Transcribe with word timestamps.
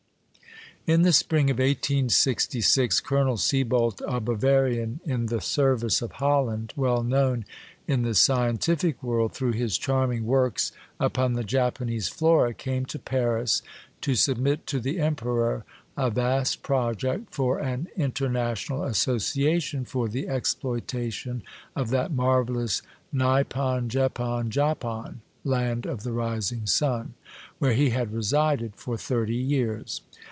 In 0.87 1.03
the 1.03 1.13
spring 1.13 1.51
of 1.51 1.59
1866, 1.59 3.01
Colonel 3.01 3.37
Sieboldt, 3.37 4.01
a 4.01 4.19
Bava 4.19 4.63
rian 4.67 4.99
in 5.05 5.27
the 5.27 5.39
service 5.39 6.01
of 6.01 6.13
Holland, 6.13 6.73
well 6.75 7.03
known 7.03 7.45
in 7.87 8.01
the 8.01 8.15
scientific 8.15 9.01
world 9.03 9.31
through 9.31 9.51
his 9.51 9.77
charming 9.77 10.25
works 10.25 10.71
upon 10.99 11.33
the 11.33 11.43
Japanese 11.43 12.07
flora, 12.07 12.55
came 12.55 12.85
to 12.87 12.97
Paris 12.97 13.61
to 14.01 14.15
submit 14.15 14.65
to 14.65 14.79
the 14.79 14.99
Emperor 14.99 15.65
a 15.95 16.09
vast 16.09 16.63
project 16.63 17.31
for 17.35 17.59
an 17.59 17.87
international 17.95 18.79
associa 18.79 19.61
tion 19.61 19.85
for 19.85 20.09
the 20.09 20.27
exploitation 20.27 21.43
of 21.75 21.91
that 21.91 22.11
marvellous 22.11 22.81
Nipon 23.13 23.87
Jepon 23.87 24.49
Japon 24.49 25.21
(Land 25.43 25.85
of 25.85 26.01
the 26.01 26.11
Rising 26.11 26.65
Sun), 26.65 27.13
where 27.59 27.73
he 27.73 27.91
had 27.91 28.11
resided 28.11 28.75
for 28.75 28.97
thirty 28.97 29.35
years. 29.35 30.01